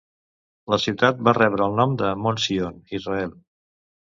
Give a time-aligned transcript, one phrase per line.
[0.73, 3.39] La ciutat va rebre el nom del Mont Sion, Israel.